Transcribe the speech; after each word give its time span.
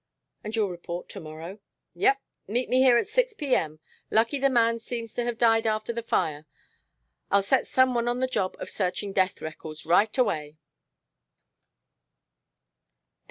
"And 0.43 0.55
you'll 0.55 0.71
report 0.71 1.09
to 1.09 1.19
morrow?" 1.19 1.59
"Yep. 1.93 2.19
Meet 2.47 2.69
me 2.69 2.79
here 2.79 2.97
at 2.97 3.05
six 3.05 3.35
P.M. 3.35 3.79
Lucky 4.09 4.39
the 4.39 4.49
man 4.49 4.79
seems 4.79 5.13
to 5.13 5.23
have 5.25 5.37
died 5.37 5.67
after 5.67 5.93
the 5.93 6.01
fire. 6.01 6.47
I'll 7.29 7.43
set 7.43 7.67
some 7.67 7.93
one 7.93 8.07
on 8.07 8.19
the 8.19 8.25
job 8.25 8.55
of 8.57 8.71
searching 8.71 9.13
death 9.13 9.43
records 9.43 9.85
right 9.85 10.17
away." 10.17 10.57